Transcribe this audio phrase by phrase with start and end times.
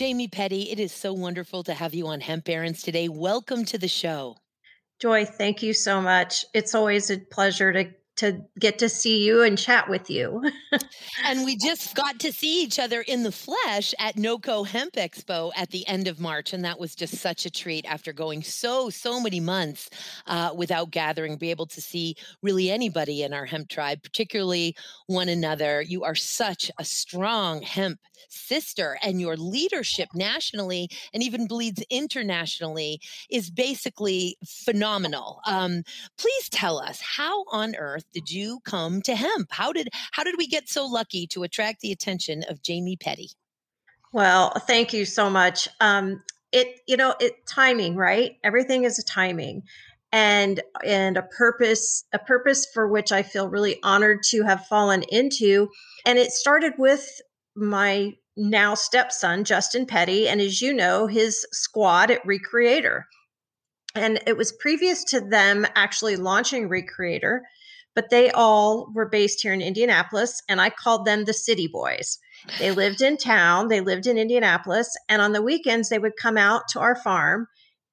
[0.00, 3.06] Jamie Petty, it is so wonderful to have you on Hemp Barons today.
[3.10, 4.38] Welcome to the show.
[4.98, 6.46] Joy, thank you so much.
[6.54, 7.84] It's always a pleasure to
[8.20, 10.42] to get to see you and chat with you.
[11.24, 15.50] and we just got to see each other in the flesh at NOCO Hemp Expo
[15.56, 16.52] at the end of March.
[16.52, 19.88] And that was just such a treat after going so, so many months
[20.26, 25.30] uh, without gathering, be able to see really anybody in our hemp tribe, particularly one
[25.30, 25.80] another.
[25.80, 33.00] You are such a strong hemp sister, and your leadership nationally and even bleeds internationally
[33.30, 35.40] is basically phenomenal.
[35.46, 35.82] Um,
[36.18, 39.48] please tell us how on earth did you come to hemp?
[39.50, 43.30] How did how did we get so lucky to attract the attention of Jamie Petty?
[44.12, 45.68] Well, thank you so much.
[45.80, 46.22] Um,
[46.52, 48.36] it you know it timing right.
[48.42, 49.62] Everything is a timing,
[50.12, 55.04] and and a purpose a purpose for which I feel really honored to have fallen
[55.10, 55.68] into.
[56.04, 57.20] And it started with
[57.54, 63.04] my now stepson Justin Petty, and as you know, his squad at Recreator.
[63.94, 67.40] And it was previous to them actually launching Recreator
[68.00, 72.18] but they all were based here in Indianapolis, and I called them the City Boys.
[72.58, 76.38] They lived in town, they lived in Indianapolis, and on the weekends, they would come
[76.38, 77.46] out to our farm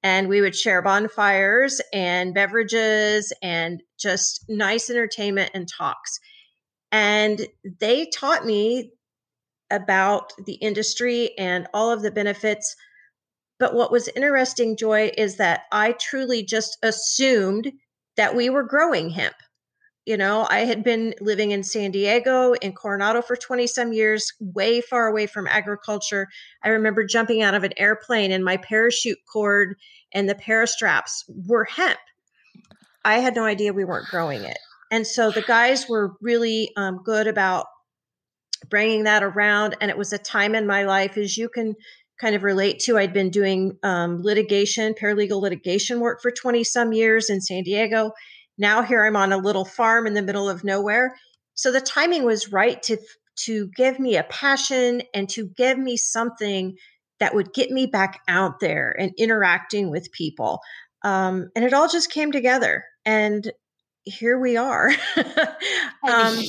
[0.03, 6.21] and we would share bonfires and beverages and just nice entertainment and talks.
[6.89, 7.45] And
[7.81, 8.93] they taught me
[9.69, 12.77] about the industry and all of the benefits.
[13.59, 17.73] But what was interesting, Joy, is that I truly just assumed
[18.15, 19.35] that we were growing hemp
[20.07, 24.31] you know, I had been living in San Diego, in Coronado for 20 some years,
[24.39, 26.29] way far away from agriculture.
[26.63, 29.75] I remember jumping out of an airplane and my parachute cord
[30.13, 31.99] and the parastraps were hemp.
[33.03, 34.57] I had no idea we weren't growing it.
[34.91, 37.65] And so the guys were really um, good about
[38.69, 39.75] bringing that around.
[39.81, 41.75] And it was a time in my life, as you can
[42.21, 42.97] kind of relate to.
[42.97, 48.13] I'd been doing um, litigation, paralegal litigation work for 20 some years in San Diego.
[48.57, 51.15] Now here I'm on a little farm in the middle of nowhere.
[51.53, 52.97] So the timing was right to
[53.37, 56.75] to give me a passion and to give me something
[57.19, 60.59] that would get me back out there and interacting with people.
[61.03, 62.83] Um, and it all just came together.
[63.05, 63.51] And
[64.03, 64.91] here we are.
[66.09, 66.39] um,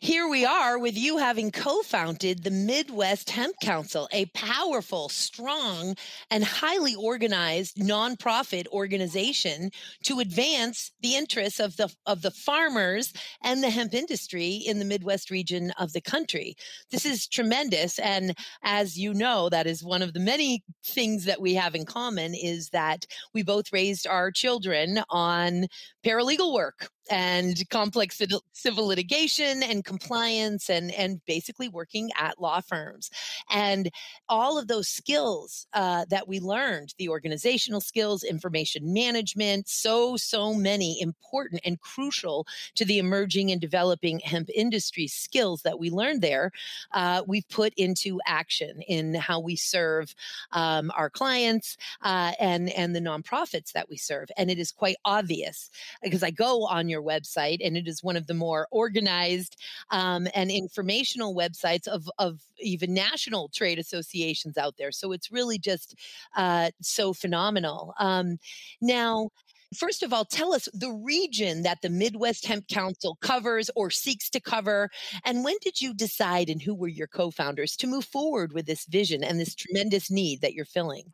[0.00, 5.96] here we are with you having co founded the Midwest Hemp Council, a powerful, strong,
[6.30, 9.70] and highly organized nonprofit organization
[10.04, 14.84] to advance the interests of the, of the farmers and the hemp industry in the
[14.84, 16.54] Midwest region of the country.
[16.90, 17.98] This is tremendous.
[17.98, 21.84] And as you know, that is one of the many things that we have in
[21.84, 25.66] common is that we both raised our children on
[26.04, 28.20] paralegal work and complex
[28.52, 33.10] civil litigation and compliance and and basically working at law firms.
[33.50, 33.90] And
[34.28, 40.54] all of those skills uh, that we learned the organizational skills information management so so
[40.54, 46.22] many important and crucial to the emerging and developing hemp industry skills that we learned
[46.22, 46.50] there
[46.92, 50.14] uh, we've put into action in how we serve
[50.52, 54.30] um, our clients uh, and and the nonprofits that we serve.
[54.36, 55.70] And it is quite obvious
[56.02, 59.56] because i go on your your website, and it is one of the more organized
[59.90, 64.92] um, and informational websites of, of even national trade associations out there.
[64.92, 65.94] So it's really just
[66.36, 67.94] uh, so phenomenal.
[67.98, 68.38] Um,
[68.80, 69.30] now,
[69.76, 74.30] First of all, tell us the region that the Midwest Hemp Council covers or seeks
[74.30, 74.88] to cover.
[75.24, 78.66] And when did you decide and who were your co founders to move forward with
[78.66, 81.12] this vision and this tremendous need that you're filling?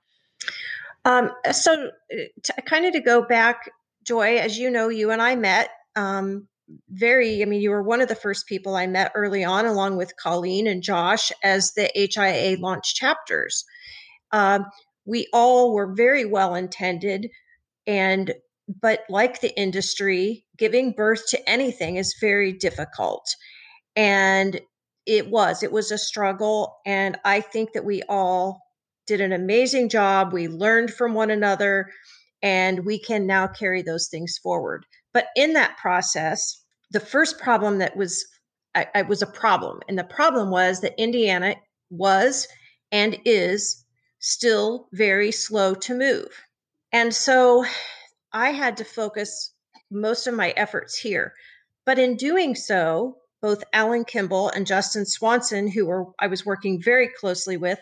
[1.06, 3.70] Um, so, uh, to, kind of to go back
[4.04, 6.48] Joy, as you know, you and I met um,
[6.88, 9.96] very, I mean, you were one of the first people I met early on, along
[9.96, 13.64] with Colleen and Josh, as the HIA launch chapters.
[14.30, 14.60] Uh,
[15.04, 17.28] we all were very well intended,
[17.86, 18.32] and
[18.80, 23.26] but like the industry, giving birth to anything is very difficult.
[23.96, 24.60] And
[25.04, 26.76] it was, it was a struggle.
[26.86, 28.60] And I think that we all
[29.06, 30.32] did an amazing job.
[30.32, 31.90] We learned from one another
[32.42, 34.84] and we can now carry those things forward.
[35.12, 38.24] But in that process, the first problem that was
[38.74, 41.56] I, I was a problem, and the problem was that Indiana
[41.90, 42.48] was
[42.90, 43.84] and is
[44.18, 46.28] still very slow to move.
[46.92, 47.64] And so
[48.32, 49.52] I had to focus
[49.90, 51.34] most of my efforts here.
[51.84, 56.80] But in doing so, both Alan Kimball and Justin Swanson, who were I was working
[56.80, 57.78] very closely with,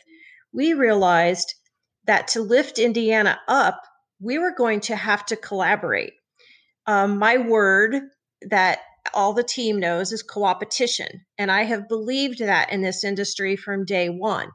[0.52, 1.54] we realized
[2.04, 3.82] that to lift Indiana up,
[4.20, 6.12] we were going to have to collaborate.
[6.86, 7.96] Um, my word
[8.42, 8.80] that
[9.14, 11.08] all the team knows is coopetition.
[11.38, 14.50] And I have believed that in this industry from day one.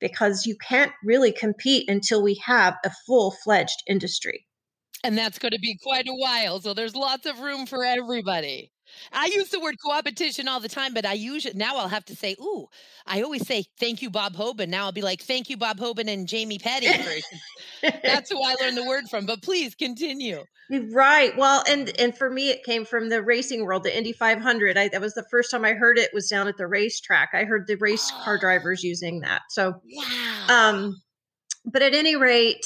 [0.00, 4.46] because you can't really compete until we have a full fledged industry.
[5.04, 6.60] And that's going to be quite a while.
[6.60, 8.72] So there's lots of room for everybody.
[9.12, 12.16] I use the word co-opetition all the time, but I usually now I'll have to
[12.16, 12.68] say, "Ooh."
[13.06, 16.08] I always say, "Thank you, Bob Hoban." Now I'll be like, "Thank you, Bob Hoban
[16.08, 16.88] and Jamie Petty."
[18.02, 19.26] That's who I learned the word from.
[19.26, 20.44] But please continue.
[20.70, 21.36] Right.
[21.36, 24.78] Well, and and for me, it came from the racing world, the Indy 500.
[24.78, 26.10] I, that was the first time I heard it.
[26.14, 27.30] Was down at the racetrack.
[27.32, 29.42] I heard the race car drivers using that.
[29.50, 30.46] So, wow.
[30.48, 31.02] Um,
[31.64, 32.64] but at any rate,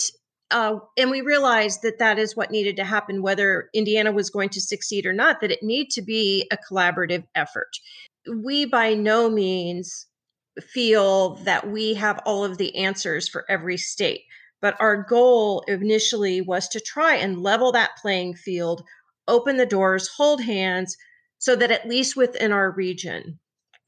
[0.51, 4.51] uh, and we realized that that is what needed to happen, whether Indiana was going
[4.51, 7.71] to succeed or not, that it needed to be a collaborative effort.
[8.29, 10.07] We by no means
[10.61, 14.23] feel that we have all of the answers for every state,
[14.61, 18.85] but our goal initially was to try and level that playing field,
[19.27, 20.97] open the doors, hold hands,
[21.39, 23.39] so that at least within our region,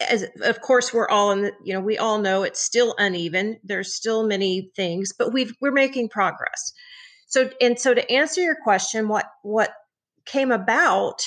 [0.00, 3.58] as of course we're all in the you know we all know it's still uneven.
[3.64, 6.72] There's still many things but we've we're making progress.
[7.26, 9.72] So and so to answer your question what what
[10.26, 11.24] came about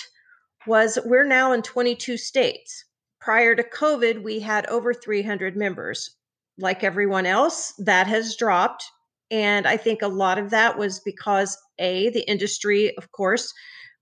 [0.67, 2.85] was we're now in 22 states.
[3.19, 6.15] Prior to covid we had over 300 members.
[6.57, 8.83] Like everyone else that has dropped
[9.31, 13.53] and i think a lot of that was because a the industry of course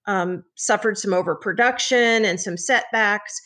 [0.07, 3.41] um, suffered some overproduction and some setbacks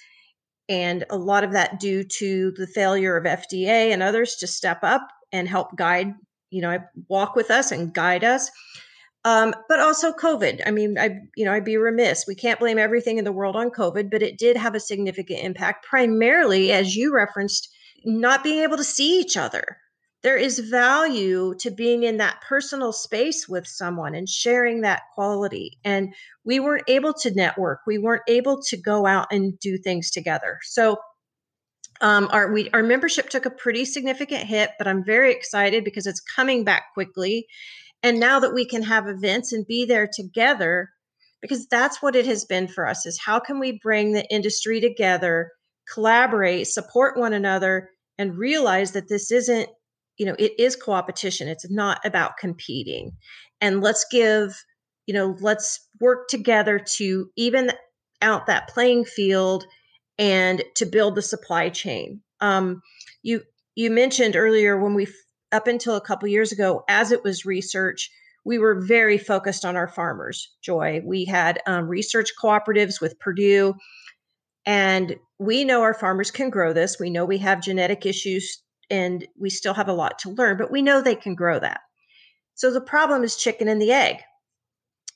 [0.71, 4.79] and a lot of that due to the failure of FDA and others to step
[4.83, 6.13] up and help guide,
[6.49, 6.79] you know,
[7.09, 8.49] walk with us and guide us.
[9.25, 10.61] Um, but also COVID.
[10.65, 12.23] I mean, I you know, I'd be remiss.
[12.25, 15.41] We can't blame everything in the world on COVID, but it did have a significant
[15.43, 17.67] impact, primarily as you referenced,
[18.05, 19.77] not being able to see each other
[20.23, 25.79] there is value to being in that personal space with someone and sharing that quality.
[25.83, 26.13] And
[26.43, 27.79] we weren't able to network.
[27.87, 30.59] We weren't able to go out and do things together.
[30.63, 30.97] So
[32.01, 36.07] um, our we our membership took a pretty significant hit, but I'm very excited because
[36.07, 37.47] it's coming back quickly.
[38.03, 40.89] And now that we can have events and be there together,
[41.41, 44.81] because that's what it has been for us: is how can we bring the industry
[44.81, 45.51] together,
[45.93, 49.69] collaborate, support one another, and realize that this isn't
[50.17, 53.11] you know it is co-opetition it's not about competing.
[53.59, 54.63] And let's give
[55.05, 57.71] you know let's work together to even
[58.21, 59.65] out that playing field
[60.17, 62.21] and to build the supply chain.
[62.39, 62.81] Um,
[63.23, 63.41] you
[63.75, 65.07] you mentioned earlier when we
[65.51, 68.09] up until a couple years ago as it was research
[68.43, 71.01] we were very focused on our farmers joy.
[71.05, 73.75] We had um, research cooperatives with purdue
[74.65, 76.99] and we know our farmers can grow this.
[76.99, 78.61] We know we have genetic issues
[78.91, 81.81] and we still have a lot to learn, but we know they can grow that.
[82.53, 84.17] So the problem is chicken and the egg.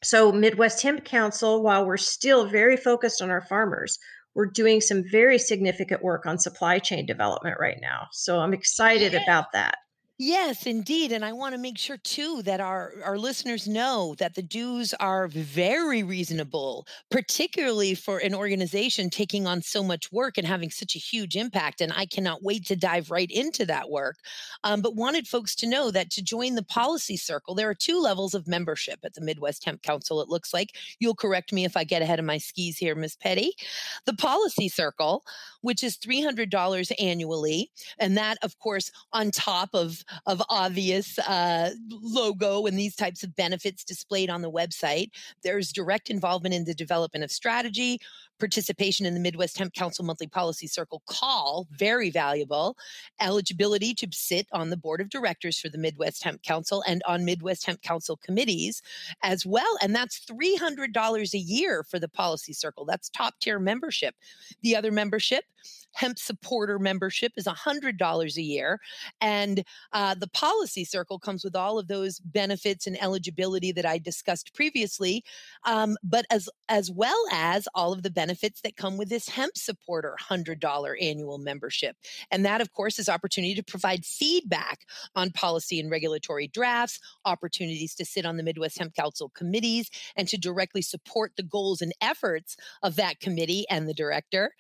[0.04, 3.98] So, Midwest Hemp Council, while we're still very focused on our farmers,
[4.36, 8.08] we're doing some very significant work on supply chain development right now.
[8.12, 9.76] So, I'm excited about that.
[10.18, 11.12] Yes, indeed.
[11.12, 14.94] And I want to make sure too that our, our listeners know that the dues
[14.94, 20.96] are very reasonable, particularly for an organization taking on so much work and having such
[20.96, 21.82] a huge impact.
[21.82, 24.16] And I cannot wait to dive right into that work.
[24.64, 28.00] Um, but wanted folks to know that to join the policy circle, there are two
[28.00, 30.78] levels of membership at the Midwest Hemp Council, it looks like.
[31.02, 33.52] You'll correct me if I get ahead of my skis here, Miss Petty.
[34.06, 35.26] The policy circle,
[35.62, 37.70] which is $300 annually.
[38.00, 43.36] And that, of course, on top of of obvious uh, logo and these types of
[43.36, 45.12] benefits displayed on the website.
[45.44, 48.00] There's direct involvement in the development of strategy,
[48.40, 52.78] participation in the Midwest Hemp Council Monthly Policy Circle call, very valuable.
[53.22, 57.26] Eligibility to sit on the board of directors for the Midwest Hemp Council and on
[57.26, 58.82] Midwest Hemp Council committees
[59.24, 59.78] as well.
[59.82, 62.86] And that's $300 a year for the policy circle.
[62.86, 64.16] That's top tier membership.
[64.62, 65.46] The other membership,
[65.96, 68.80] hemp supporter membership is $100 a year.
[69.22, 73.98] And uh, the policy circle comes with all of those benefits and eligibility that I
[73.98, 75.24] discussed previously,
[75.66, 79.58] um, but as, as well as all of the benefits that come with this hemp
[79.58, 81.96] supporter $100 annual membership.
[82.30, 84.86] And that, of course, is opportunity to provide feedback
[85.16, 90.28] on policy and regulatory drafts, opportunities to sit on the Midwest Hemp Council committees, and
[90.28, 94.52] to directly support the goals and efforts of that committee and the director.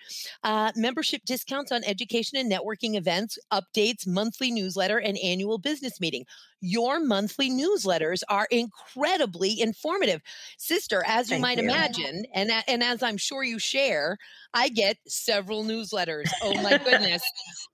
[0.43, 6.25] Uh, membership discounts on education and networking events, updates, monthly newsletter, and annual business meeting.
[6.61, 10.21] Your monthly newsletters are incredibly informative.
[10.57, 11.65] Sister, as you Thank might you.
[11.65, 14.17] imagine, and, and as I'm sure you share,
[14.53, 16.25] I get several newsletters.
[16.41, 17.21] Oh my goodness,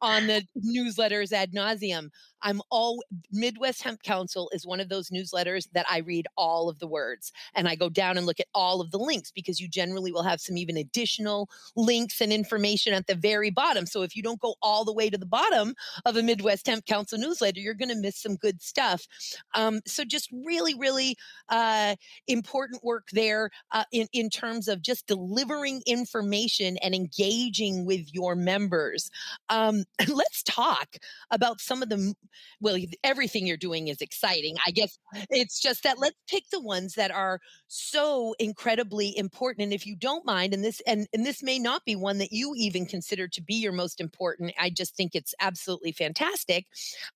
[0.01, 2.09] on the newsletters ad nauseum.
[2.43, 6.79] I'm all Midwest Hemp Council is one of those newsletters that I read all of
[6.79, 9.67] the words and I go down and look at all of the links because you
[9.67, 13.85] generally will have some even additional links and information at the very bottom.
[13.85, 16.85] So if you don't go all the way to the bottom of a Midwest Hemp
[16.85, 19.07] Council newsletter, you're going to miss some good stuff.
[19.55, 21.15] Um, so just really, really
[21.49, 21.95] uh,
[22.27, 28.35] important work there uh, in in terms of just delivering information and engaging with your
[28.35, 29.09] members.
[29.49, 30.97] Um, let's talk
[31.31, 32.13] about some of the
[32.59, 34.55] well, everything you're doing is exciting.
[34.65, 34.97] I guess
[35.29, 39.63] it's just that let's pick the ones that are so incredibly important.
[39.63, 42.31] And if you don't mind, and this and, and this may not be one that
[42.31, 46.65] you even consider to be your most important, I just think it's absolutely fantastic.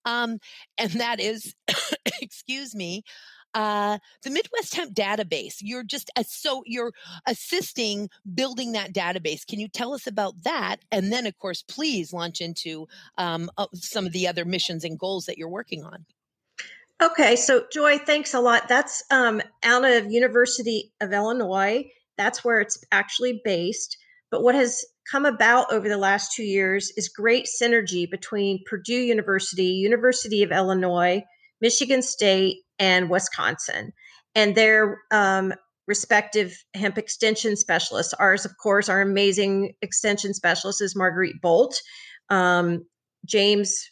[0.05, 0.39] Um,
[0.77, 1.55] and that is,
[2.21, 3.03] excuse me,
[3.55, 5.55] uh, the Midwest Hemp database.
[5.61, 6.91] You're just uh, so you're
[7.25, 9.47] assisting building that database.
[9.47, 10.77] Can you tell us about that?
[10.91, 14.99] And then, of course, please launch into um, uh, some of the other missions and
[14.99, 16.05] goals that you're working on.
[17.01, 18.67] Okay, so Joy, thanks a lot.
[18.69, 21.89] That's um, out of University of Illinois.
[22.17, 23.97] That's where it's actually based.
[24.31, 28.93] But what has come about over the last two years is great synergy between Purdue
[28.93, 31.23] University, University of Illinois,
[31.65, 33.91] Michigan State, and Wisconsin,
[34.35, 35.51] and their um,
[35.87, 38.13] respective hemp extension specialists.
[38.13, 41.81] Ours, of course, our amazing extension specialist is Marguerite Bolt.
[42.29, 42.85] Um,
[43.25, 43.89] James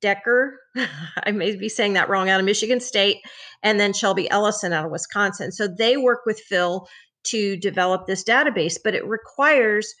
[0.00, 0.58] Decker,
[1.22, 3.18] I may be saying that wrong, out of Michigan State,
[3.62, 5.52] and then Shelby Ellison out of Wisconsin.
[5.52, 6.88] So they work with Phil
[7.26, 9.94] to develop this database, but it requires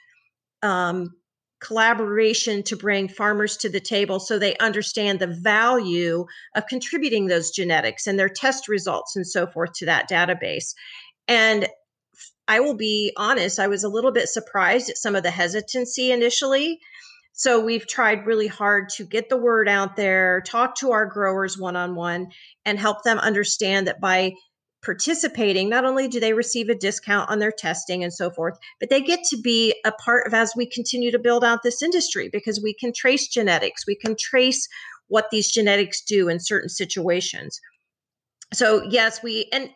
[0.62, 1.10] um,
[1.62, 7.50] collaboration to bring farmers to the table so they understand the value of contributing those
[7.50, 10.74] genetics and their test results and so forth to that database.
[11.28, 11.68] And
[12.48, 16.10] I will be honest, I was a little bit surprised at some of the hesitancy
[16.10, 16.80] initially.
[17.32, 21.56] So we've tried really hard to get the word out there, talk to our growers
[21.56, 22.28] one on one,
[22.64, 24.32] and help them understand that by
[24.82, 28.90] participating, not only do they receive a discount on their testing and so forth, but
[28.90, 32.28] they get to be a part of as we continue to build out this industry
[32.28, 34.68] because we can trace genetics, we can trace
[35.08, 37.60] what these genetics do in certain situations.
[38.52, 39.70] So yes, we and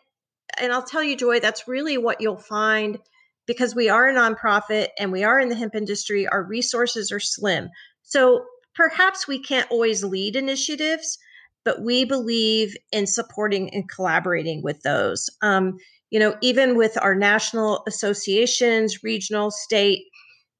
[0.59, 2.97] and I'll tell you, Joy, that's really what you'll find
[3.45, 6.27] because we are a nonprofit and we are in the hemp industry.
[6.27, 7.69] Our resources are slim,
[8.03, 8.45] so
[8.75, 11.17] perhaps we can't always lead initiatives
[11.67, 15.29] but we believe in supporting and collaborating with those.
[15.41, 15.77] Um,
[16.11, 20.05] you know, even with our national associations, regional, state,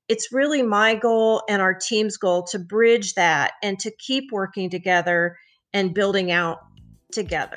[0.09, 4.69] it's really my goal and our team's goal to bridge that and to keep working
[4.69, 5.37] together
[5.71, 6.57] and building out
[7.13, 7.55] together.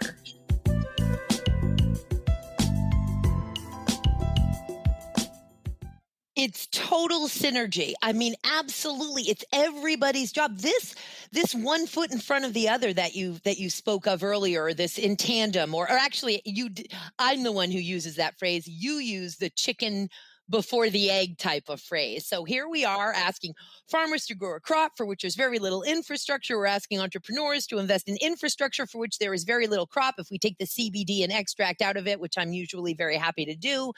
[6.42, 7.92] It's total synergy.
[8.00, 9.24] I mean, absolutely.
[9.24, 10.56] It's everybody's job.
[10.56, 10.94] This
[11.32, 14.72] this one foot in front of the other that you that you spoke of earlier,
[14.72, 16.70] this in tandem, or, or actually, you.
[17.18, 18.66] I'm the one who uses that phrase.
[18.66, 20.08] You use the chicken
[20.50, 22.26] before the egg type of phrase.
[22.26, 23.54] So here we are asking
[23.88, 26.58] farmers to grow a crop for which there's very little infrastructure.
[26.58, 30.16] We're asking entrepreneurs to invest in infrastructure for which there is very little crop.
[30.18, 33.44] If we take the CBD and extract out of it, which I'm usually very happy
[33.44, 33.92] to do,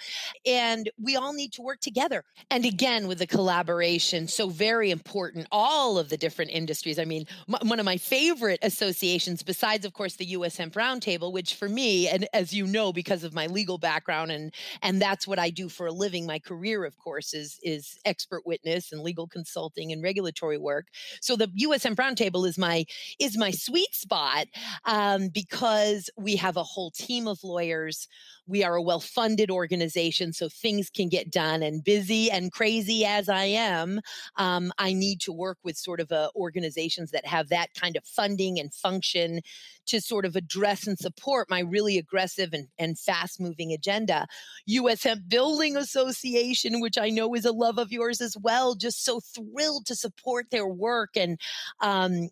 [0.44, 2.24] and we all need to work together.
[2.50, 6.98] And again, with the collaboration, so very important, all of the different industries.
[6.98, 11.32] I mean, m- one of my favorite associations, besides, of course, the US Hemp Roundtable,
[11.32, 15.26] which for me, and as you know, because of my legal background and and that's
[15.26, 19.02] what I do for a living, my career, of course, is is expert witness and
[19.02, 20.86] legal consulting and regulatory work.
[21.20, 22.84] So the US Hemp Roundtable is my
[23.18, 24.46] is my sweet spot
[24.84, 28.08] um, because we have a whole team of lawyers
[28.52, 31.62] we are a well funded organization, so things can get done.
[31.62, 34.00] And busy and crazy as I am,
[34.36, 38.04] um, I need to work with sort of uh, organizations that have that kind of
[38.04, 39.40] funding and function
[39.86, 44.26] to sort of address and support my really aggressive and, and fast moving agenda.
[44.66, 49.04] US Hemp Building Association, which I know is a love of yours as well, just
[49.04, 51.16] so thrilled to support their work.
[51.16, 51.40] And,
[51.80, 52.28] um,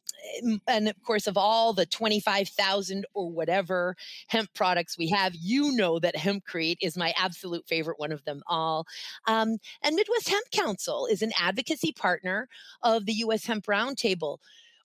[0.68, 3.96] and of course, of all the 25,000 or whatever
[4.28, 8.43] hemp products we have, you know that Hempcrete is my absolute favorite one of them
[8.47, 8.87] all.
[9.26, 12.49] Um, and Midwest Hemp Council is an advocacy partner
[12.83, 13.47] of the U.S.
[13.47, 14.38] Hemp Roundtable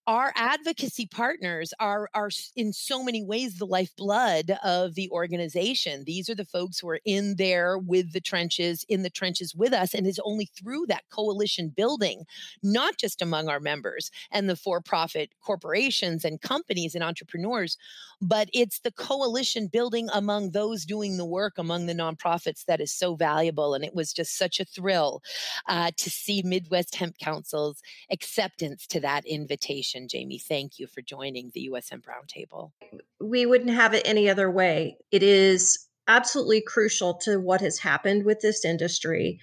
[0.07, 6.03] our advocacy partners are are in so many ways the lifeblood of the organization.
[6.05, 9.74] These are the folks who are in there with the trenches in the trenches with
[9.74, 12.24] us and it's only through that coalition building
[12.62, 17.77] not just among our members and the for-profit corporations and companies and entrepreneurs
[18.21, 22.91] but it's the coalition building among those doing the work among the nonprofits that is
[22.91, 25.21] so valuable and it was just such a thrill
[25.67, 27.81] uh, to see midwest hemp council's
[28.12, 30.07] acceptance to that invitation conversation.
[30.07, 32.71] Jamie, thank you for joining the USM Hemp Roundtable.
[33.19, 34.97] We wouldn't have it any other way.
[35.11, 39.39] It is absolutely crucial to what has happened with this industry.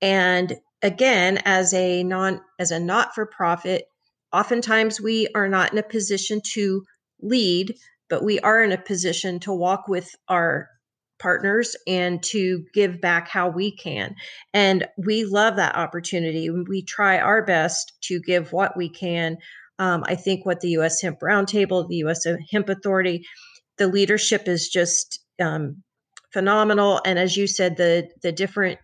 [0.00, 3.84] And again, as a non as a not-for-profit,
[4.32, 6.84] oftentimes we are not in a position to
[7.20, 7.74] lead,
[8.10, 10.68] but we are in a position to walk with our
[11.20, 14.16] partners and to give back how we can.
[14.52, 16.50] And we love that opportunity.
[16.50, 19.38] We try our best to give what we can.
[19.82, 21.02] Um, I think what the U.S.
[21.02, 22.24] Hemp Roundtable, the U.S.
[22.52, 23.26] Hemp Authority,
[23.78, 25.82] the leadership is just um,
[26.32, 27.00] phenomenal.
[27.04, 28.78] And as you said, the the different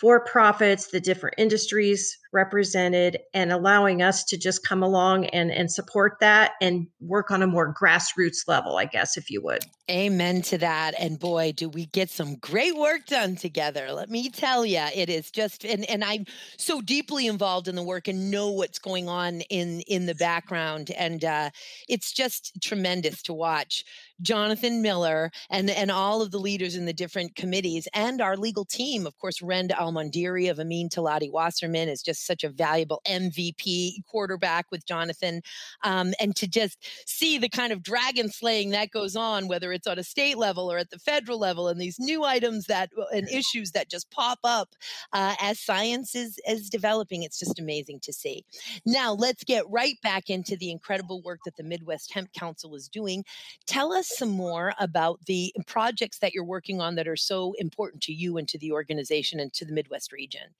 [0.00, 5.72] for profits, the different industries represented, and allowing us to just come along and, and
[5.72, 9.64] support that and work on a more grassroots level, I guess, if you would.
[9.90, 10.94] Amen to that.
[10.98, 13.90] And boy, do we get some great work done together.
[13.90, 16.26] Let me tell you, it is just and and I'm
[16.58, 20.90] so deeply involved in the work and know what's going on in in the background
[20.90, 21.50] and uh
[21.88, 23.84] it's just tremendous to watch
[24.20, 28.64] Jonathan Miller and and all of the leaders in the different committees and our legal
[28.64, 29.06] team.
[29.06, 34.66] Of course, Rend Al-Mondhiri of Amin Talati Wasserman is just such a valuable MVP quarterback
[34.70, 35.42] with Jonathan.
[35.84, 39.86] Um, and to just see the kind of dragon slaying that goes on, whether it's
[39.86, 43.04] on a state level or at the federal level, and these new items that uh,
[43.14, 44.74] and issues that just pop up
[45.12, 48.44] uh, as science is, is developing, it's just amazing to see.
[48.84, 52.88] Now, let's get right back into the incredible work that the Midwest Hemp Council is
[52.88, 53.24] doing.
[53.66, 58.02] Tell us some more about the projects that you're working on that are so important
[58.04, 60.54] to you and to the organization and to the Midwest region.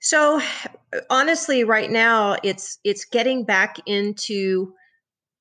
[0.00, 0.40] So
[1.10, 4.72] honestly, right now it's it's getting back into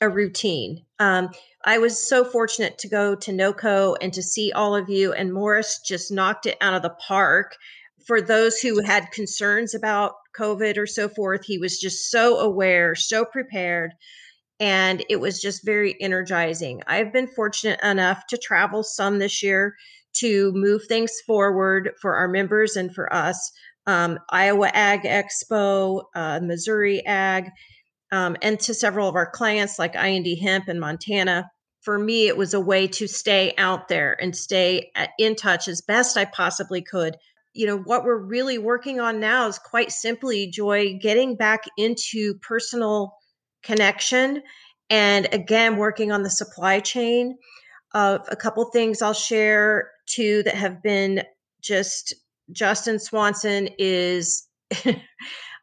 [0.02, 0.86] a routine.
[1.00, 1.30] Um,
[1.66, 5.34] I was so fortunate to go to NOCO and to see all of you, and
[5.34, 7.56] Morris just knocked it out of the park.
[8.06, 12.96] For those who had concerns about COVID or so forth, he was just so aware,
[12.96, 13.92] so prepared,
[14.60, 16.82] and it was just very energizing.
[16.88, 19.76] I've been fortunate enough to travel some this year
[20.18, 23.52] to move things forward for our members and for us
[23.90, 27.50] um, Iowa Ag Expo, uh, Missouri Ag,
[28.12, 31.50] um, and to several of our clients like IND Hemp in Montana.
[31.82, 35.82] For me, it was a way to stay out there and stay in touch as
[35.82, 37.16] best I possibly could.
[37.54, 42.36] You know, what we're really working on now is quite simply, Joy, getting back into
[42.48, 43.16] personal
[43.64, 44.42] connection
[44.90, 47.38] and again, working on the supply chain.
[47.96, 51.24] Of a couple things I'll share too that have been
[51.60, 52.14] just
[52.52, 54.48] Justin Swanson is,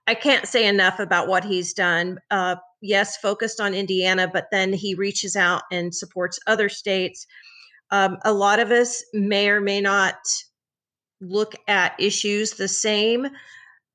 [0.09, 2.19] I can't say enough about what he's done.
[2.33, 7.27] Uh, yes, focused on Indiana, but then he reaches out and supports other states.
[7.93, 10.17] Um, a lot of us may or may not
[11.21, 13.29] look at issues the same,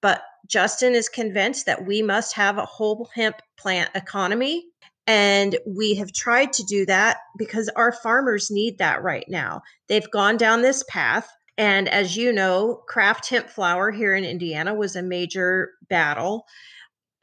[0.01, 4.65] but Justin is convinced that we must have a whole hemp plant economy.
[5.07, 9.61] And we have tried to do that because our farmers need that right now.
[9.87, 11.29] They've gone down this path.
[11.57, 16.45] And as you know, craft hemp flower here in Indiana was a major battle.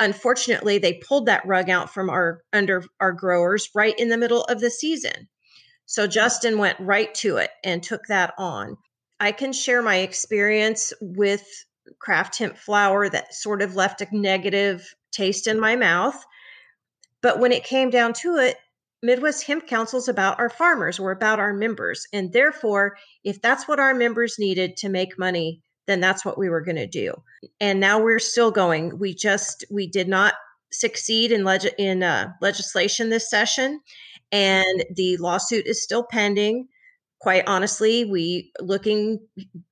[0.00, 4.44] Unfortunately, they pulled that rug out from our under our growers right in the middle
[4.44, 5.28] of the season.
[5.86, 8.76] So Justin went right to it and took that on.
[9.20, 11.44] I can share my experience with
[11.98, 16.22] craft hemp flower that sort of left a negative taste in my mouth.
[17.22, 18.56] But when it came down to it,
[19.02, 22.06] Midwest Hemp Council is about our farmers or about our members.
[22.12, 26.48] And therefore, if that's what our members needed to make money, then that's what we
[26.48, 27.14] were going to do.
[27.60, 28.98] And now we're still going.
[28.98, 30.34] We just we did not
[30.72, 33.80] succeed in leg- in uh, legislation this session,
[34.30, 36.68] and the lawsuit is still pending.
[37.20, 39.18] Quite honestly, we looking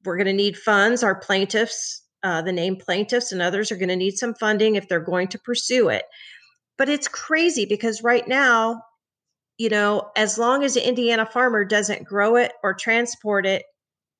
[0.04, 1.02] we're going to need funds.
[1.02, 4.88] Our plaintiffs, uh, the named plaintiffs, and others are going to need some funding if
[4.88, 6.04] they're going to pursue it.
[6.76, 8.82] But it's crazy because right now
[9.58, 13.64] you know, as long as the Indiana farmer doesn't grow it or transport it,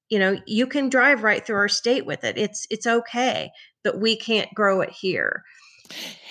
[0.09, 2.39] you know, you can drive right through our state with it.
[2.39, 3.51] It's it's okay,
[3.85, 5.43] but we can't grow it here.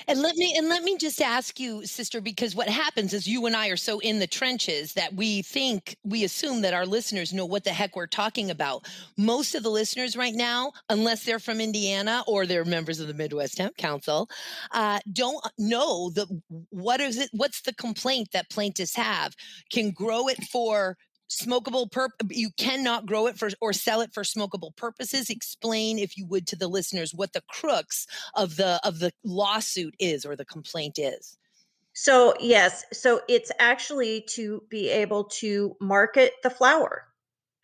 [0.08, 3.46] And let me and let me just ask you, sister, because what happens is you
[3.46, 7.34] and I are so in the trenches that we think we assume that our listeners
[7.34, 8.88] know what the heck we're talking about.
[9.18, 13.14] Most of the listeners right now, unless they're from Indiana or they're members of the
[13.14, 14.30] Midwest Hemp Council,
[14.72, 16.28] uh, don't know the
[16.70, 17.30] what is it?
[17.34, 19.36] What's the complaint that plaintiffs have?
[19.72, 20.98] Can grow it for
[21.30, 25.30] smokable perp you cannot grow it for or sell it for smokable purposes.
[25.30, 29.96] Explain if you would to the listeners what the crux of the of the lawsuit
[30.00, 31.38] is or the complaint is.
[31.94, 32.84] So yes.
[32.94, 37.06] So it's actually to be able to market the flower.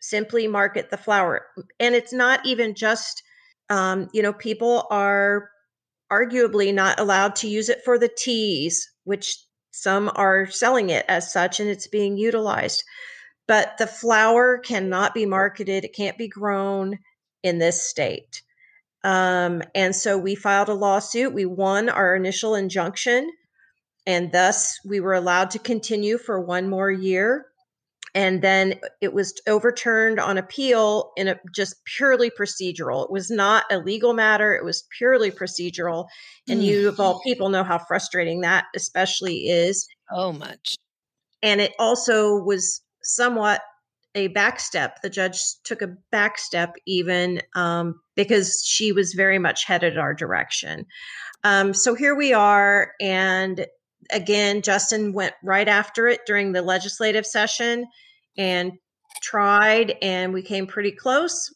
[0.00, 1.46] Simply market the flower.
[1.78, 3.22] And it's not even just
[3.70, 5.50] um, you know people are
[6.10, 9.38] arguably not allowed to use it for the teas, which
[9.70, 12.84] some are selling it as such and it's being utilized.
[13.52, 16.98] But the flower cannot be marketed, it can't be grown
[17.42, 18.40] in this state.
[19.04, 21.34] Um, and so we filed a lawsuit.
[21.34, 23.30] We won our initial injunction,
[24.06, 27.44] and thus we were allowed to continue for one more year
[28.14, 33.04] and then it was overturned on appeal in a just purely procedural.
[33.04, 36.06] It was not a legal matter, it was purely procedural.
[36.48, 36.64] And mm.
[36.64, 39.86] you, of all people, know how frustrating that especially is.
[40.10, 40.76] Oh, much.
[41.42, 43.60] And it also was somewhat
[44.14, 45.00] a backstep.
[45.02, 50.86] The judge took a backstep even um, because she was very much headed our direction.
[51.44, 53.66] Um, so here we are, and
[54.12, 57.86] again, Justin went right after it during the legislative session
[58.36, 58.72] and
[59.22, 61.52] tried, and we came pretty close,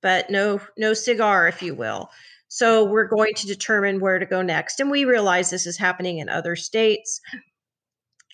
[0.00, 2.10] but no, no cigar, if you will.
[2.48, 6.18] So we're going to determine where to go next, and we realize this is happening
[6.18, 7.20] in other states.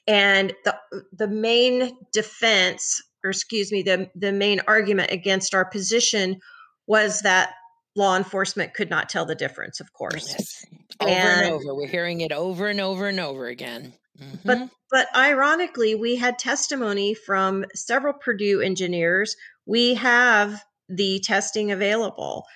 [0.09, 0.75] And the
[1.12, 6.40] the main defense, or excuse me, the the main argument against our position
[6.87, 7.53] was that
[7.94, 10.35] law enforcement could not tell the difference, of course.
[10.37, 10.64] Yes.
[11.01, 11.75] Over and, and, over.
[11.75, 13.92] We're hearing it over and over and over again.
[14.18, 14.37] Mm-hmm.
[14.44, 19.37] But but ironically, we had testimony from several Purdue engineers.
[19.66, 22.47] We have the testing available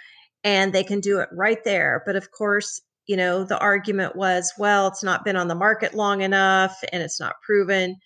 [0.43, 2.03] and they can do it right there.
[2.07, 5.95] But of course, you know, the argument was, well, it's not been on the market
[5.95, 7.97] long enough and it's not proven.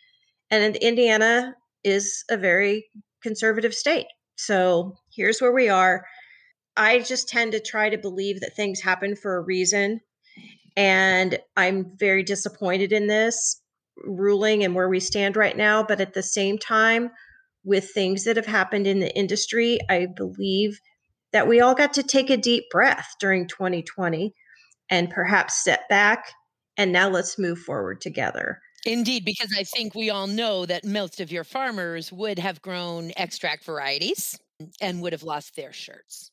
[0.51, 1.55] And Indiana
[1.85, 2.87] is a very
[3.23, 4.07] conservative state.
[4.37, 6.05] So here's where we are.
[6.77, 10.01] I just tend to try to believe that things happen for a reason.
[10.77, 13.61] And I'm very disappointed in this
[14.05, 15.83] ruling and where we stand right now.
[15.83, 17.11] But at the same time,
[17.65, 20.79] with things that have happened in the industry, I believe
[21.33, 24.33] that we all got to take a deep breath during 2020
[24.91, 26.33] and perhaps step back.
[26.77, 28.61] And now let's move forward together.
[28.85, 33.13] Indeed, because I think we all know that most of your farmers would have grown
[33.17, 34.39] extract varieties
[34.81, 36.31] and would have lost their shirts.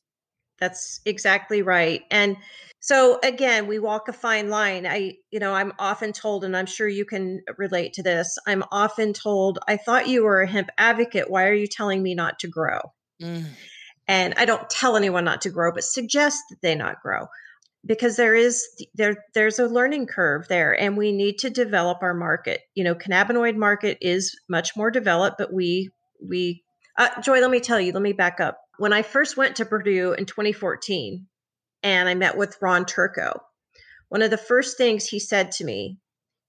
[0.60, 2.02] That's exactly right.
[2.12, 2.36] And
[2.78, 4.86] so again, we walk a fine line.
[4.86, 8.62] I, you know, I'm often told, and I'm sure you can relate to this, I'm
[8.70, 11.28] often told, I thought you were a hemp advocate.
[11.28, 12.80] Why are you telling me not to grow?
[13.20, 13.46] Mm.
[14.06, 17.26] And I don't tell anyone not to grow, but suggest that they not grow
[17.86, 22.14] because there is there there's a learning curve there and we need to develop our
[22.14, 25.90] market you know cannabinoid market is much more developed but we
[26.26, 26.62] we
[26.98, 29.64] uh, joy let me tell you let me back up when I first went to
[29.64, 31.26] Purdue in 2014
[31.82, 33.40] and I met with Ron Turco,
[34.08, 35.98] one of the first things he said to me,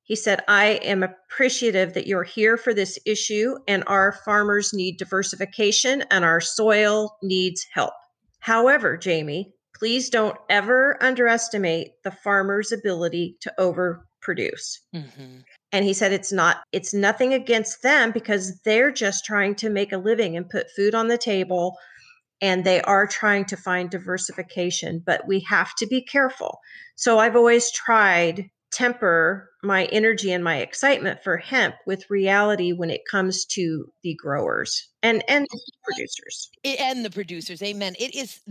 [0.04, 4.98] he said, I am appreciative that you're here for this issue and our farmers need
[4.98, 7.94] diversification and our soil needs help.
[8.40, 14.80] However, Jamie, please don't ever underestimate the farmer's ability to overproduce.
[14.96, 15.40] Mm-hmm.
[15.72, 19.92] And he said it's not it's nothing against them because they're just trying to make
[19.92, 21.76] a living and put food on the table
[22.42, 26.60] and they are trying to find diversification, but we have to be careful.
[26.96, 32.90] So I've always tried temper my energy and my excitement for hemp with reality when
[32.90, 35.48] it comes to the growers and and
[35.84, 36.50] producers
[36.80, 38.42] and the producers amen it is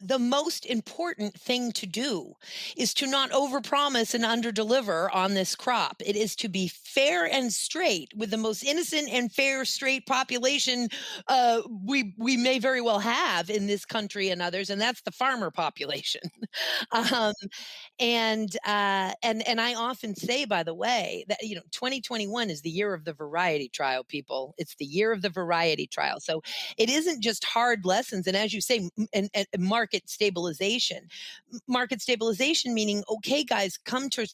[0.00, 2.32] the most important thing to do
[2.76, 5.96] is to not overpromise and underdeliver on this crop.
[6.04, 10.88] It is to be fair and straight with the most innocent and fair, straight population
[11.26, 15.12] uh, we we may very well have in this country and others, and that's the
[15.12, 16.22] farmer population.
[16.92, 17.34] um,
[17.98, 22.62] and uh, and and I often say, by the way, that you know, 2021 is
[22.62, 24.04] the year of the variety trial.
[24.04, 26.20] People, it's the year of the variety trial.
[26.20, 26.42] So
[26.76, 31.08] it isn't just hard lessons, and as you say, and, and market stabilization.
[31.66, 34.26] Market stabilization meaning, okay, guys, come to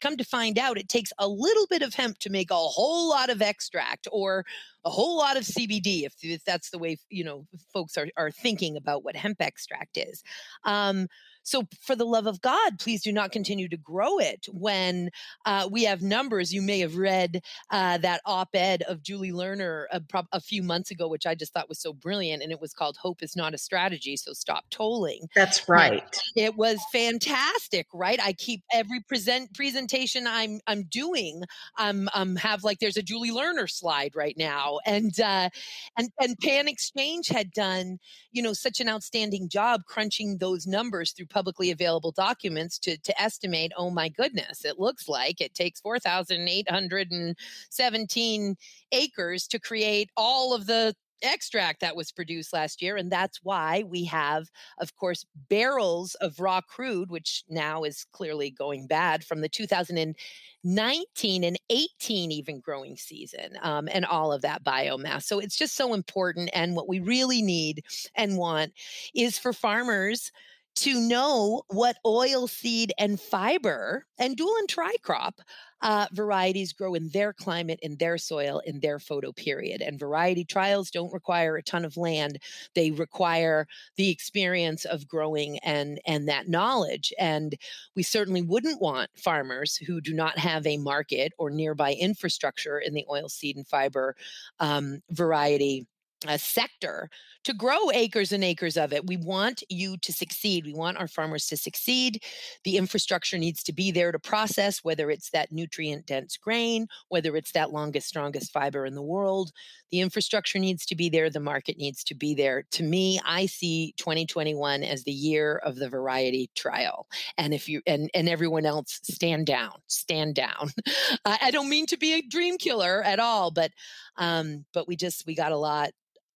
[0.00, 3.08] come to find out, it takes a little bit of hemp to make a whole
[3.08, 4.44] lot of extract or
[4.84, 8.30] a whole lot of CBD, if, if that's the way you know folks are are
[8.30, 10.22] thinking about what hemp extract is.
[10.64, 11.08] Um,
[11.42, 15.10] so, for the love of God, please do not continue to grow it when
[15.44, 16.52] uh, we have numbers.
[16.52, 20.00] You may have read uh, that op ed of Julie Lerner a,
[20.32, 22.42] a, few months ago, which I just thought was so brilliant.
[22.42, 24.16] And it was called Hope is Not a Strategy.
[24.16, 25.28] So, stop tolling.
[25.34, 26.02] That's right.
[26.36, 28.20] And it was fantastic, right?
[28.22, 31.42] I keep every present presentation I'm I'm doing.
[31.76, 35.48] I'm um have like there's a Julie Lerner slide right now, and uh,
[35.96, 37.98] and and PanXchange had done
[38.30, 43.18] you know such an outstanding job crunching those numbers through publicly available documents to, to
[43.20, 48.56] estimate, oh my goodness, it looks like it takes 4,817
[48.92, 52.96] acres to create all of the extract that was produced last year.
[52.96, 58.50] And that's why we have, of course, barrels of raw crude, which now is clearly
[58.50, 64.64] going bad from the 2019 and 18 even growing season, um, and all of that
[64.64, 65.24] biomass.
[65.24, 66.50] So it's just so important.
[66.52, 68.72] And what we really need and want
[69.14, 70.32] is for farmers
[70.74, 75.40] to know what oil seed and fiber and dual and tricrop
[75.82, 79.82] uh, varieties grow in their climate, in their soil, in their photo period.
[79.82, 82.38] And variety trials don't require a ton of land;
[82.74, 87.12] they require the experience of growing and and that knowledge.
[87.18, 87.56] And
[87.96, 92.94] we certainly wouldn't want farmers who do not have a market or nearby infrastructure in
[92.94, 94.14] the oil seed and fiber
[94.60, 95.86] um, variety
[96.30, 97.08] a sector
[97.44, 99.06] to grow acres and acres of it.
[99.06, 100.64] We want you to succeed.
[100.64, 102.22] We want our farmers to succeed.
[102.64, 107.36] The infrastructure needs to be there to process, whether it's that nutrient dense grain, whether
[107.36, 109.50] it's that longest, strongest fiber in the world.
[109.90, 111.30] The infrastructure needs to be there.
[111.30, 112.64] The market needs to be there.
[112.72, 117.06] To me, I see 2021 as the year of the variety trial.
[117.36, 120.70] And if you and and everyone else, stand down, stand down.
[121.24, 123.72] I don't mean to be a dream killer at all, but
[124.16, 125.90] um, but we just we got a lot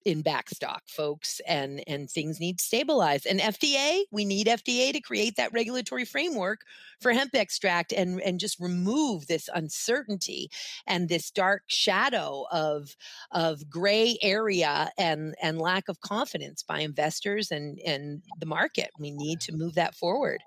[0.07, 3.27] in backstock folks and and things need to stabilize.
[3.27, 6.61] And fda we need fda to create that regulatory framework
[7.01, 10.49] for hemp extract and and just remove this uncertainty
[10.87, 12.95] and this dark shadow of
[13.33, 18.90] of gray area and and lack of confidence by investors and and the market.
[19.01, 20.40] We need to move that forward.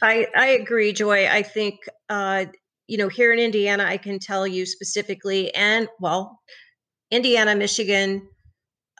[0.00, 1.28] I i agree joy.
[1.28, 2.46] I think uh
[2.86, 6.40] you know here in indiana i can tell you specifically and well
[7.10, 8.28] indiana michigan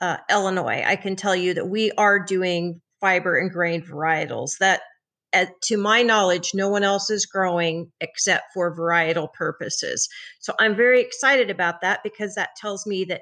[0.01, 4.81] uh, Illinois, I can tell you that we are doing fiber and grain varietals that,
[5.33, 10.07] at, to my knowledge, no one else is growing except for varietal purposes.
[10.39, 13.21] So I'm very excited about that because that tells me that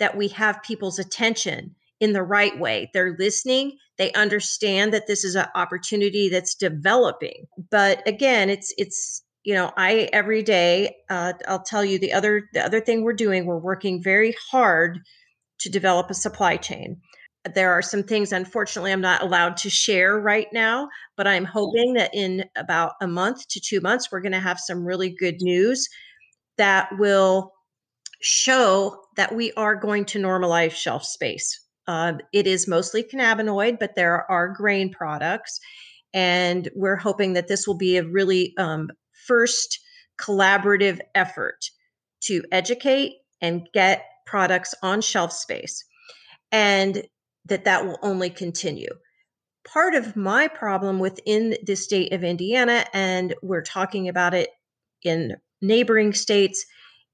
[0.00, 2.90] that we have people's attention in the right way.
[2.92, 3.78] They're listening.
[3.96, 7.46] They understand that this is an opportunity that's developing.
[7.70, 12.48] But again, it's it's you know I every day uh, I'll tell you the other
[12.52, 13.46] the other thing we're doing.
[13.46, 15.00] We're working very hard
[15.60, 17.00] to develop a supply chain.
[17.54, 21.94] There are some things, unfortunately, I'm not allowed to share right now, but I'm hoping
[21.94, 25.36] that in about a month to two months, we're going to have some really good
[25.40, 25.86] news
[26.56, 27.52] that will
[28.22, 31.60] show that we are going to normalize shelf space.
[31.86, 35.60] Uh, it is mostly cannabinoid, but there are grain products.
[36.14, 38.88] And we're hoping that this will be a really um,
[39.26, 39.78] first
[40.18, 41.58] collaborative effort
[42.22, 45.84] to educate and get products on shelf space
[46.52, 47.02] and
[47.46, 48.90] that that will only continue.
[49.66, 54.50] Part of my problem within the state of indiana and we're talking about it
[55.02, 56.64] in neighboring states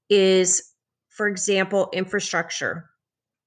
[0.09, 0.61] is
[1.09, 2.89] for example infrastructure.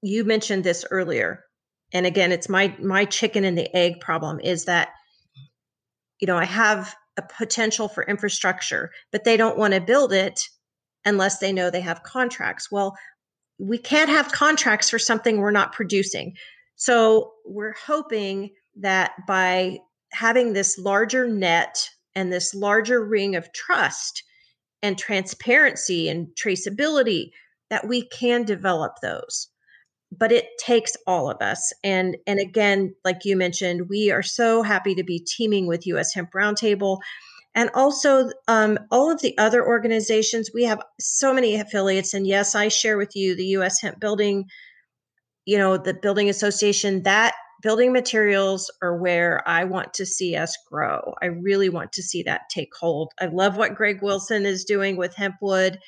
[0.02, 1.44] You mentioned this earlier
[1.92, 4.88] and again it's my my chicken and the egg problem is that
[6.20, 10.40] you know i have a potential for infrastructure but they don't want to build it
[11.04, 12.70] unless they know they have contracts.
[12.70, 12.96] Well
[13.58, 16.34] we can't have contracts for something we're not producing.
[16.76, 19.78] So we're hoping that by
[20.12, 24.22] having this larger net and this larger ring of trust
[24.82, 27.30] and transparency and traceability
[27.70, 29.48] that we can develop those.
[30.16, 31.72] But it takes all of us.
[31.82, 36.14] And and again like you mentioned we are so happy to be teaming with us
[36.14, 36.98] hemp roundtable
[37.54, 42.14] and also um, all of the other organizations we have so many affiliates.
[42.14, 44.46] And yes i share with you the us hemp building
[45.44, 47.02] you know the building association.
[47.02, 51.14] That building materials are where i want to see us grow.
[51.22, 53.12] I really want to see that take hold.
[53.20, 55.78] I love what greg wilson is doing with hempwood.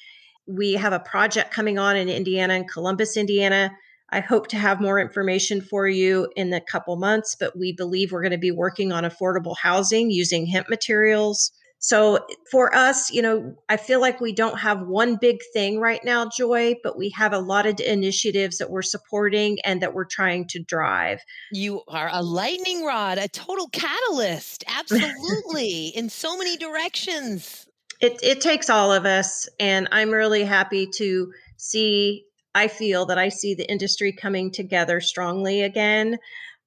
[0.47, 3.73] We have a project coming on in indiana in columbus indiana
[4.11, 8.13] I hope to have more information for you in a couple months, but we believe
[8.13, 11.51] we're going to be working on affordable housing using hemp materials.
[11.79, 16.01] So for us, you know, I feel like we don't have one big thing right
[16.05, 20.07] now, Joy, but we have a lot of initiatives that we're supporting and that we're
[20.07, 21.21] trying to drive.
[21.53, 27.69] You are a lightning rod, a total catalyst, absolutely, in so many directions.
[28.01, 32.26] It, it takes all of us, and I'm really happy to see.
[32.57, 36.17] I feel that I see the industry coming together strongly again.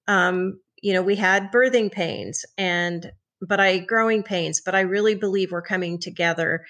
[0.07, 5.15] Um, you know, we had birthing pains, and but I growing pains, but I really
[5.15, 6.63] believe we're coming together.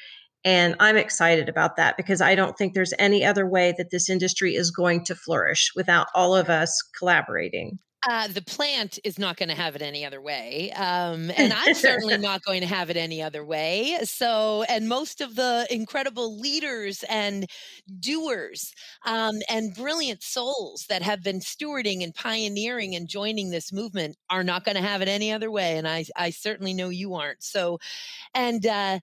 [0.46, 4.10] And I'm excited about that because I don't think there's any other way that this
[4.10, 7.78] industry is going to flourish without all of us collaborating.
[8.08, 10.72] Uh, the plant is not going to have it any other way.
[10.72, 13.98] Um, and I'm certainly not going to have it any other way.
[14.04, 17.46] So, and most of the incredible leaders and
[18.00, 18.74] doers
[19.06, 24.44] um, and brilliant souls that have been stewarding and pioneering and joining this movement are
[24.44, 25.78] not going to have it any other way.
[25.78, 27.44] And I, I certainly know you aren't.
[27.44, 27.80] So,
[28.34, 29.00] and, uh,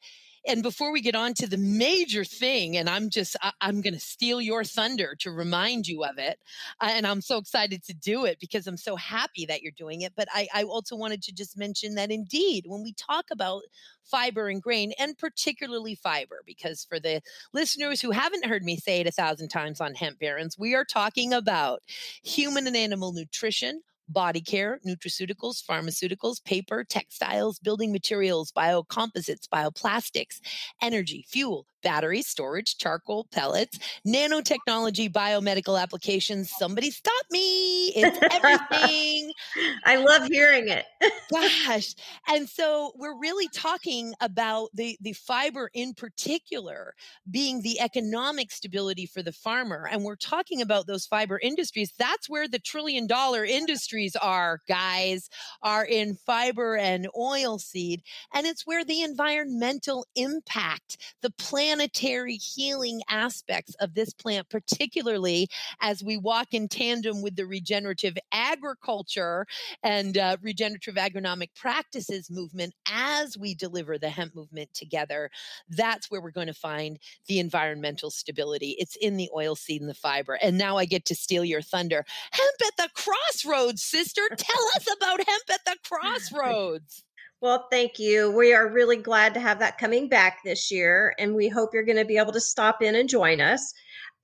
[0.46, 3.94] and before we get on to the major thing, and I'm just, I, am going
[3.94, 6.38] to steal your thunder to remind you of it.
[6.80, 10.02] Uh, and I'm so excited to do it because I'm so happy that you're doing
[10.02, 10.12] it.
[10.16, 13.62] But I, I also wanted to just mention that indeed, when we talk about
[14.04, 17.20] fiber and grain, and particularly fiber, because for the
[17.52, 20.84] listeners who haven't heard me say it a thousand times on Hemp Barons, we are
[20.84, 21.82] talking about
[22.22, 30.40] human and animal nutrition body care, nutraceuticals, pharmaceuticals, paper, textiles, building materials, biocomposites, bioplastics,
[30.82, 36.50] energy, fuel, battery storage, charcoal, pellets, nanotechnology, biomedical applications.
[36.58, 37.92] Somebody stop me.
[37.94, 39.30] It's everything.
[39.84, 40.84] I love hearing it.
[41.30, 41.94] Gosh.
[42.26, 46.92] And so we're really talking about the, the fiber in particular
[47.30, 49.88] being the economic stability for the farmer.
[49.88, 51.92] And we're talking about those fiber industries.
[51.96, 55.30] That's where the trillion dollar industries are, guys,
[55.62, 58.02] are in fiber and oil seed.
[58.34, 65.46] And it's where the environmental impact, the plant planetary healing aspects of this plant, particularly
[65.82, 69.46] as we walk in tandem with the regenerative agriculture
[69.82, 75.30] and uh, regenerative agronomic practices movement as we deliver the hemp movement together.
[75.68, 78.74] That's where we're going to find the environmental stability.
[78.78, 80.38] It's in the oil seed and the fiber.
[80.40, 82.06] And now I get to steal your thunder.
[82.30, 84.22] Hemp at the crossroads, sister.
[84.34, 87.04] Tell us about hemp at the crossroads.
[87.42, 88.30] Well, thank you.
[88.30, 91.84] We are really glad to have that coming back this year, and we hope you're
[91.84, 93.74] going to be able to stop in and join us.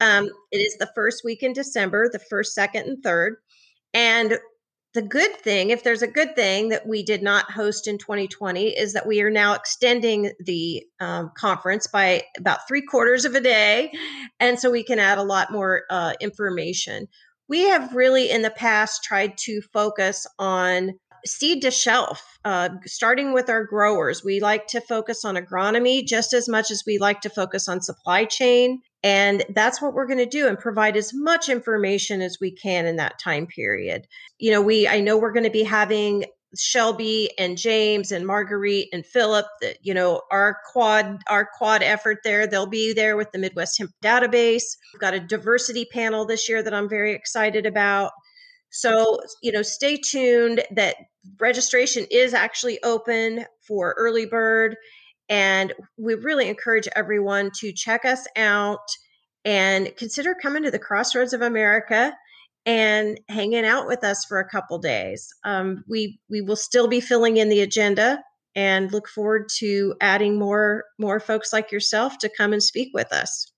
[0.01, 3.37] Um, it is the first week in December, the first, second, and third.
[3.93, 4.39] And
[4.95, 8.69] the good thing, if there's a good thing that we did not host in 2020,
[8.69, 13.41] is that we are now extending the um, conference by about three quarters of a
[13.41, 13.93] day.
[14.41, 17.09] And so we can add a lot more uh, information.
[17.49, 20.93] We have really in the past tried to focus on
[21.27, 24.25] seed to shelf, uh, starting with our growers.
[24.25, 27.81] We like to focus on agronomy just as much as we like to focus on
[27.81, 28.81] supply chain.
[29.03, 32.87] And that's what we're going to do and provide as much information as we can
[32.87, 34.07] in that time period.
[34.39, 36.25] You know, we, I know we're going to be having
[36.57, 42.19] Shelby and James and Marguerite and Philip, that you know, our quad, our quad effort
[42.25, 42.47] there.
[42.47, 44.77] They'll be there with the Midwest Hemp Database.
[44.93, 48.13] We've got a diversity panel this year that I'm very excited about.
[48.71, 50.97] So, you know, stay tuned that
[51.39, 54.77] registration is actually open for early bird.
[55.29, 58.87] And we really encourage everyone to check us out
[59.45, 62.15] and consider coming to the Crossroads of America
[62.65, 65.29] and hanging out with us for a couple days.
[65.45, 68.23] Um, we we will still be filling in the agenda
[68.55, 73.13] and look forward to adding more more folks like yourself to come and speak with
[73.13, 73.53] us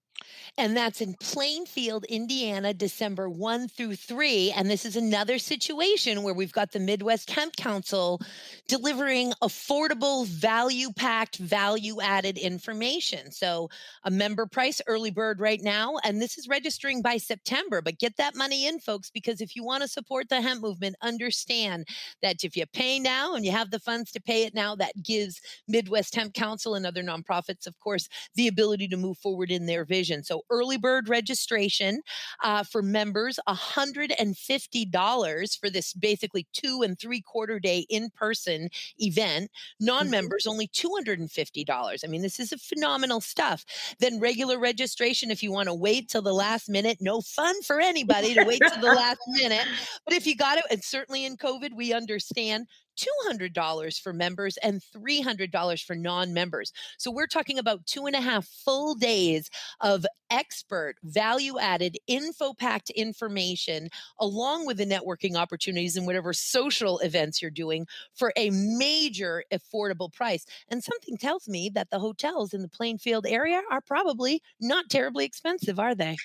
[0.57, 4.53] and that's in Plainfield, Indiana, December 1 through 3.
[4.53, 8.21] And this is another situation where we've got the Midwest Hemp Council
[8.69, 13.33] delivering affordable, value packed, value added information.
[13.33, 13.69] So,
[14.05, 17.83] a member price early bird right now, and this is registering by September.
[17.83, 20.97] But get that money in, folks, because if you want to support the hemp movement,
[21.03, 21.88] understand
[22.23, 25.03] that if you pay now and you have the funds to pay it now, that
[25.03, 29.67] gives Midwest Hemp Council and other nonprofits, of course, the ability to move forward in
[29.67, 30.23] their vision.
[30.23, 32.03] So, early bird registration
[32.43, 39.51] uh, for members, $150 for this basically two and three quarter day in person event.
[39.81, 40.53] Non members, mm-hmm.
[40.53, 42.05] only $250.
[42.05, 43.65] I mean, this is a phenomenal stuff.
[43.99, 47.81] Then regular registration, if you want to wait till the last minute, no fun for
[47.81, 49.67] anybody to wait till the last minute.
[50.05, 54.81] But if you got it, and certainly in COVID, we understand $200 for members and
[54.81, 56.73] $300 for non members.
[56.99, 62.55] So we're talking about two and a half full days of expert, value added, info
[62.55, 63.89] packed information,
[64.21, 70.13] along with the networking opportunities and whatever social events you're doing for a major affordable
[70.13, 70.45] price.
[70.69, 75.25] And something tells me that the hotels in the Plainfield area are probably not terribly
[75.25, 76.21] expensive, are they?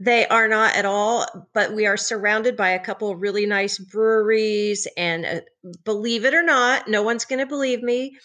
[0.00, 3.78] They are not at all, but we are surrounded by a couple of really nice
[3.78, 4.88] breweries.
[4.96, 5.40] And uh,
[5.84, 8.16] believe it or not, no one's going to believe me,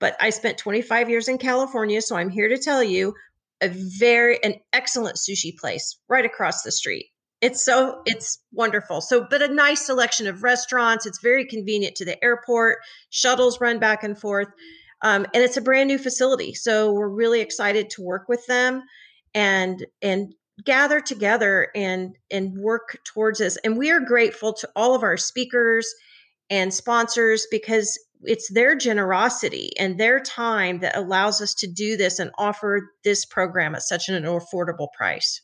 [0.00, 2.00] but I spent 25 years in California.
[2.00, 3.14] So I'm here to tell you
[3.60, 7.06] a very, an excellent sushi place right across the street.
[7.42, 9.00] It's so, it's wonderful.
[9.00, 11.06] So, but a nice selection of restaurants.
[11.06, 12.78] It's very convenient to the airport.
[13.10, 14.48] Shuttles run back and forth.
[15.02, 16.54] Um, and it's a brand new facility.
[16.54, 18.82] So we're really excited to work with them
[19.34, 20.34] and and
[20.64, 23.56] gather together and and work towards this.
[23.64, 25.92] And we are grateful to all of our speakers
[26.50, 32.18] and sponsors because it's their generosity and their time that allows us to do this
[32.18, 35.40] and offer this program at such an affordable price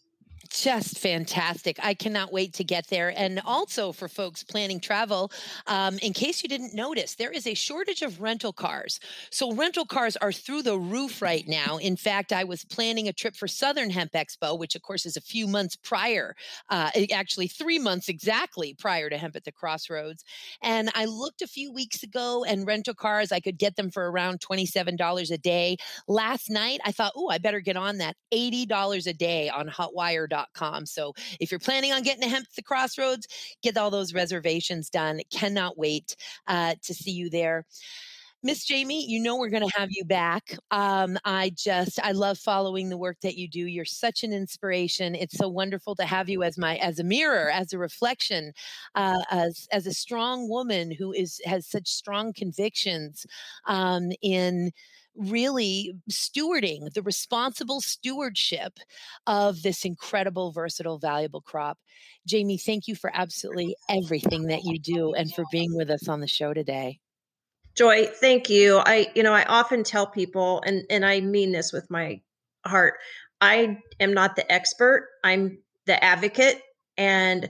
[0.62, 1.78] just fantastic.
[1.82, 3.12] I cannot wait to get there.
[3.16, 5.30] And also for folks planning travel,
[5.66, 8.98] um, in case you didn't notice, there is a shortage of rental cars.
[9.30, 11.76] So rental cars are through the roof right now.
[11.78, 15.16] In fact, I was planning a trip for Southern Hemp Expo, which of course is
[15.16, 16.34] a few months prior,
[16.70, 20.24] uh, actually three months exactly prior to Hemp at the Crossroads.
[20.62, 24.10] And I looked a few weeks ago and rental cars, I could get them for
[24.10, 25.76] around $27 a day.
[26.08, 30.47] Last night, I thought, oh, I better get on that $80 a day on hotwire.com
[30.84, 33.26] so if you're planning on getting to Hemp the Crossroads,
[33.62, 35.20] get all those reservations done.
[35.32, 37.64] Cannot wait uh, to see you there.
[38.44, 40.56] Miss Jamie, you know we're going to have you back.
[40.70, 43.66] Um, I just I love following the work that you do.
[43.66, 45.16] You're such an inspiration.
[45.16, 48.52] It's so wonderful to have you as my as a mirror, as a reflection,
[48.94, 53.26] uh, as as a strong woman who is has such strong convictions
[53.66, 54.70] um, in
[55.18, 58.78] really stewarding the responsible stewardship
[59.26, 61.78] of this incredible, versatile, valuable crop.
[62.26, 66.20] Jamie, thank you for absolutely everything that you do and for being with us on
[66.20, 67.00] the show today.
[67.76, 68.78] Joy, thank you.
[68.78, 72.20] I, you know, I often tell people, and and I mean this with my
[72.66, 72.94] heart.
[73.40, 75.08] I am not the expert.
[75.22, 76.60] I'm the advocate,
[76.96, 77.48] and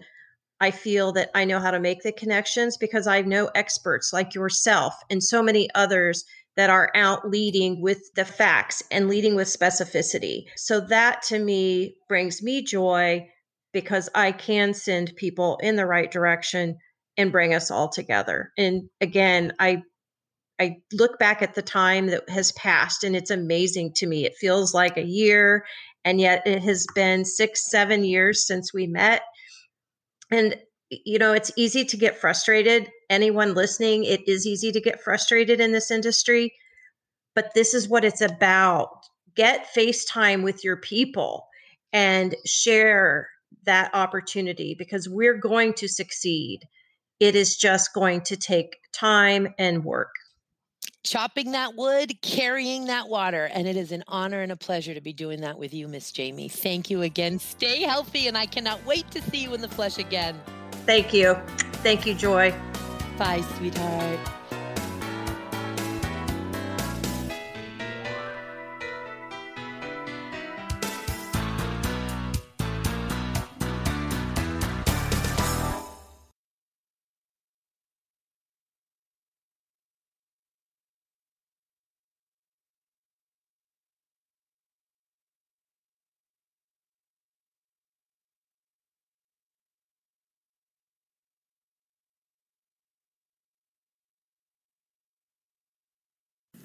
[0.60, 4.34] I feel that I know how to make the connections because I know experts like
[4.34, 6.24] yourself and so many others
[6.59, 10.42] that are out leading with the facts and leading with specificity.
[10.56, 13.28] So that to me brings me joy
[13.72, 16.76] because I can send people in the right direction
[17.16, 18.50] and bring us all together.
[18.59, 19.82] And again, I
[20.61, 24.26] I look back at the time that has passed and it's amazing to me.
[24.26, 25.64] It feels like a year
[26.04, 29.22] and yet it has been 6 7 years since we met.
[30.32, 30.56] And
[30.90, 32.90] you know, it's easy to get frustrated.
[33.11, 36.52] Anyone listening, it is easy to get frustrated in this industry,
[37.34, 38.90] but this is what it's about.
[39.34, 41.46] Get FaceTime with your people
[41.92, 43.28] and share
[43.64, 46.61] that opportunity because we're going to succeed.
[47.20, 50.11] It is just going to take time and work
[51.09, 53.48] chopping that wood, carrying that water.
[53.52, 56.12] And it is an honor and a pleasure to be doing that with you, Miss
[56.12, 56.48] Jamie.
[56.48, 57.38] Thank you again.
[57.38, 60.38] Stay healthy, and I cannot wait to see you in the flesh again.
[60.86, 61.34] Thank you.
[61.82, 62.54] Thank you, Joy.
[63.18, 64.38] Bye, sweetheart.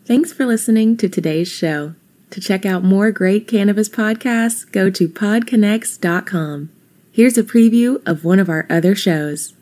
[0.06, 1.96] Thanks for listening to today's show.
[2.32, 6.70] To check out more great cannabis podcasts, go to podconnects.com.
[7.14, 9.54] Here's a preview of one of our other shows.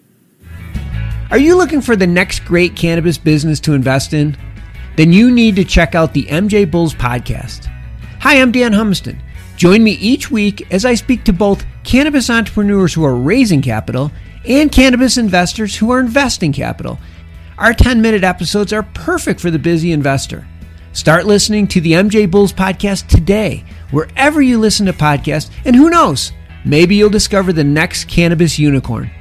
[1.29, 4.35] Are you looking for the next great cannabis business to invest in?
[4.97, 7.67] Then you need to check out the MJ Bulls podcast.
[8.21, 9.21] Hi, I'm Dan Humiston.
[9.57, 14.11] Join me each week as I speak to both cannabis entrepreneurs who are raising capital
[14.47, 16.97] and cannabis investors who are investing capital
[17.62, 20.47] our 10 minute episodes are perfect for the busy investor.
[20.93, 25.91] Start listening to the MJ Bulls podcast today, wherever you listen to podcasts, and who
[25.91, 26.32] knows,
[26.66, 29.12] maybe you'll discover the next cannabis unicorn.